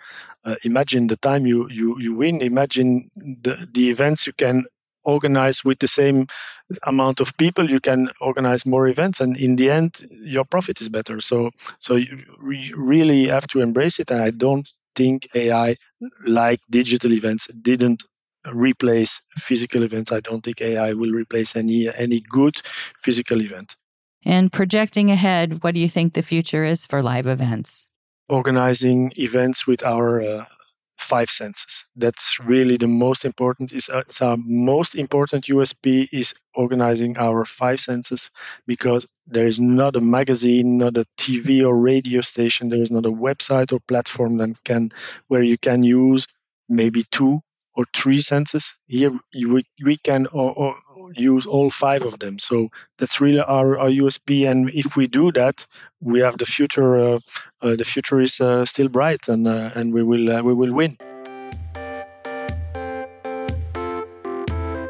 uh, 0.44 0.56
imagine 0.64 1.06
the 1.06 1.16
time 1.16 1.46
you, 1.46 1.68
you, 1.70 1.98
you 2.00 2.14
win. 2.14 2.40
Imagine 2.42 3.10
the, 3.16 3.68
the 3.72 3.90
events 3.90 4.26
you 4.26 4.32
can 4.32 4.64
organize 5.04 5.64
with 5.64 5.78
the 5.78 5.88
same 5.88 6.26
amount 6.84 7.20
of 7.20 7.36
people. 7.36 7.70
You 7.70 7.80
can 7.80 8.10
organize 8.20 8.66
more 8.66 8.86
events 8.88 9.20
and 9.20 9.36
in 9.36 9.56
the 9.56 9.70
end 9.70 10.06
your 10.10 10.44
profit 10.44 10.80
is 10.80 10.88
better. 10.88 11.20
So 11.20 11.50
so 11.78 11.96
you 11.96 12.22
re- 12.38 12.72
really 12.76 13.28
have 13.28 13.46
to 13.48 13.60
embrace 13.60 13.98
it 13.98 14.10
and 14.10 14.20
i 14.20 14.30
don't 14.30 14.70
think 14.94 15.28
ai 15.34 15.76
like 16.26 16.60
digital 16.68 17.12
events 17.12 17.48
didn't 17.62 18.04
replace 18.52 19.20
physical 19.36 19.82
events. 19.82 20.12
I 20.12 20.20
don't 20.20 20.42
think 20.42 20.60
ai 20.62 20.92
will 20.92 21.12
replace 21.12 21.56
any 21.56 21.94
any 21.94 22.20
good 22.20 22.56
physical 23.04 23.40
event 23.42 23.76
and 24.24 24.52
projecting 24.52 25.10
ahead, 25.10 25.62
what 25.62 25.74
do 25.74 25.80
you 25.80 25.88
think 25.88 26.12
the 26.12 26.22
future 26.22 26.64
is 26.64 26.86
for 26.86 27.02
live 27.02 27.26
events? 27.26 27.86
Organizing 28.28 29.12
events 29.16 29.66
with 29.66 29.84
our 29.84 30.22
uh, 30.22 30.44
five 31.00 31.30
senses. 31.30 31.84
That's 31.96 32.38
really 32.38 32.76
the 32.76 32.86
most 32.86 33.24
important. 33.24 33.72
Is 33.72 33.88
uh, 33.88 34.02
our 34.20 34.36
most 34.36 34.94
important 34.94 35.46
USP 35.46 36.08
is 36.12 36.34
organizing 36.54 37.16
our 37.18 37.44
five 37.44 37.80
senses 37.80 38.30
because 38.66 39.06
there 39.26 39.46
is 39.46 39.58
not 39.58 39.96
a 39.96 40.00
magazine, 40.00 40.76
not 40.76 40.96
a 40.96 41.06
TV 41.16 41.64
or 41.66 41.76
radio 41.76 42.20
station. 42.20 42.68
There 42.68 42.82
is 42.82 42.90
not 42.90 43.06
a 43.06 43.10
website 43.10 43.72
or 43.72 43.80
platform 43.80 44.36
that 44.38 44.62
can 44.64 44.92
where 45.28 45.42
you 45.42 45.58
can 45.58 45.82
use 45.82 46.26
maybe 46.68 47.04
two 47.10 47.40
or 47.74 47.84
three 47.94 48.20
senses. 48.20 48.74
Here 48.86 49.12
we, 49.34 49.64
we 49.82 49.96
can 49.96 50.26
or, 50.32 50.52
or 50.52 50.76
use 51.14 51.46
all 51.46 51.70
five 51.70 52.02
of 52.02 52.18
them. 52.18 52.38
So 52.38 52.68
that's 52.98 53.20
really 53.20 53.40
our, 53.40 53.78
our 53.78 53.88
USP. 53.88 54.50
And 54.50 54.70
if 54.70 54.96
we 54.96 55.06
do 55.06 55.32
that, 55.32 55.66
we 56.00 56.20
have 56.20 56.38
the 56.38 56.46
future. 56.46 56.98
Uh, 56.98 57.18
uh, 57.62 57.76
the 57.76 57.84
future 57.84 58.20
is 58.20 58.40
uh, 58.40 58.64
still 58.64 58.88
bright, 58.88 59.28
and 59.28 59.46
uh, 59.46 59.70
and 59.74 59.92
we 59.92 60.02
will 60.02 60.30
uh, 60.30 60.42
we 60.42 60.54
will 60.54 60.72
win. 60.72 60.96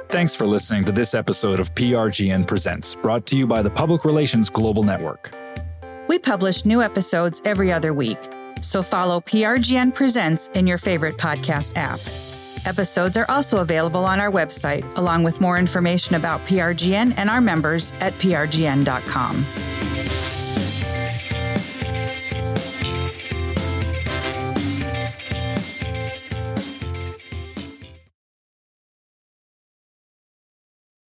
Thanks 0.08 0.34
for 0.34 0.46
listening 0.46 0.84
to 0.86 0.92
this 0.92 1.14
episode 1.14 1.60
of 1.60 1.72
PRGN 1.74 2.46
Presents, 2.46 2.96
brought 2.96 3.26
to 3.26 3.36
you 3.36 3.46
by 3.46 3.62
the 3.62 3.70
Public 3.70 4.04
Relations 4.04 4.50
Global 4.50 4.82
Network. 4.82 5.32
We 6.08 6.18
publish 6.18 6.64
new 6.64 6.82
episodes 6.82 7.40
every 7.44 7.70
other 7.70 7.94
week, 7.94 8.18
so 8.60 8.82
follow 8.82 9.20
PRGN 9.20 9.94
Presents 9.94 10.48
in 10.48 10.66
your 10.66 10.78
favorite 10.78 11.16
podcast 11.16 11.76
app. 11.76 12.29
Episodes 12.66 13.16
are 13.16 13.26
also 13.28 13.60
available 13.60 14.04
on 14.04 14.20
our 14.20 14.30
website, 14.30 14.84
along 14.96 15.24
with 15.24 15.40
more 15.40 15.58
information 15.58 16.16
about 16.16 16.40
PRGN 16.40 17.14
and 17.16 17.28
our 17.30 17.40
members 17.40 17.92
at 18.00 18.12
prgn.com. 18.14 19.89